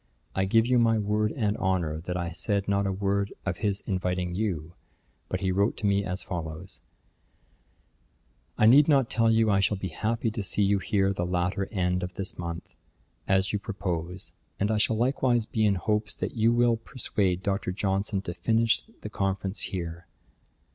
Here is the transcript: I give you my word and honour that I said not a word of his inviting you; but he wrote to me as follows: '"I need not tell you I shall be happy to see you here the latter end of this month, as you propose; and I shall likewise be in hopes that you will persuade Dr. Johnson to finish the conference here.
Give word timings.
I 0.33 0.45
give 0.45 0.65
you 0.65 0.79
my 0.79 0.97
word 0.97 1.31
and 1.33 1.55
honour 1.57 1.99
that 1.99 2.17
I 2.17 2.31
said 2.31 2.67
not 2.67 2.87
a 2.87 2.91
word 2.91 3.31
of 3.45 3.57
his 3.57 3.81
inviting 3.85 4.33
you; 4.33 4.73
but 5.29 5.41
he 5.41 5.51
wrote 5.51 5.77
to 5.77 5.85
me 5.85 6.03
as 6.03 6.23
follows: 6.23 6.81
'"I 8.57 8.65
need 8.65 8.87
not 8.87 9.11
tell 9.11 9.29
you 9.29 9.51
I 9.51 9.59
shall 9.59 9.77
be 9.77 9.89
happy 9.89 10.31
to 10.31 10.41
see 10.41 10.63
you 10.63 10.79
here 10.79 11.13
the 11.13 11.23
latter 11.23 11.67
end 11.71 12.01
of 12.01 12.15
this 12.15 12.35
month, 12.35 12.73
as 13.27 13.53
you 13.53 13.59
propose; 13.59 14.33
and 14.59 14.71
I 14.71 14.77
shall 14.79 14.97
likewise 14.97 15.45
be 15.45 15.67
in 15.67 15.75
hopes 15.75 16.15
that 16.15 16.33
you 16.33 16.51
will 16.51 16.77
persuade 16.77 17.43
Dr. 17.43 17.71
Johnson 17.71 18.23
to 18.23 18.33
finish 18.33 18.81
the 19.01 19.09
conference 19.11 19.59
here. 19.69 20.07